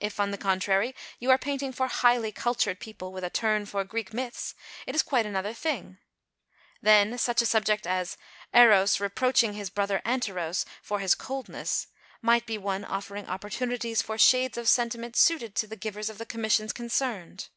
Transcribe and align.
If, 0.00 0.18
on 0.18 0.30
the 0.30 0.38
contrary, 0.38 0.94
you 1.18 1.28
are 1.30 1.36
painting 1.36 1.70
for 1.70 1.86
highly 1.86 2.32
cultured 2.32 2.80
people 2.80 3.12
with 3.12 3.22
a 3.22 3.28
turn 3.28 3.66
for 3.66 3.84
Greek 3.84 4.14
myths, 4.14 4.54
it 4.86 4.94
is 4.94 5.02
quite 5.02 5.26
another 5.26 5.52
thing; 5.52 5.98
then, 6.80 7.18
such 7.18 7.42
a 7.42 7.44
subject 7.44 7.86
as 7.86 8.16
"Eros 8.54 9.00
reproaching 9.00 9.52
his 9.52 9.68
brother 9.68 10.00
Anteros 10.02 10.64
for 10.80 10.98
his 11.00 11.14
coldness" 11.14 11.88
might 12.22 12.46
be 12.46 12.56
one 12.56 12.86
offering 12.86 13.26
opportunities 13.28 14.00
for 14.00 14.16
shades 14.16 14.56
of 14.56 14.66
sentiment 14.66 15.14
suited 15.14 15.54
to 15.56 15.66
the 15.66 15.76
givers 15.76 16.08
of 16.08 16.16
the 16.16 16.24
commissions 16.24 16.72
concerned. 16.72 17.50